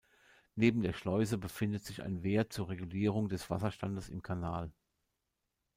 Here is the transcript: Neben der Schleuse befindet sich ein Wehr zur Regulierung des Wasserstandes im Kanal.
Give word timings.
Neben 0.55 0.81
der 0.81 0.93
Schleuse 0.93 1.37
befindet 1.37 1.85
sich 1.85 2.01
ein 2.01 2.23
Wehr 2.23 2.49
zur 2.49 2.69
Regulierung 2.69 3.29
des 3.29 3.51
Wasserstandes 3.51 4.09
im 4.09 4.23
Kanal. 4.23 4.71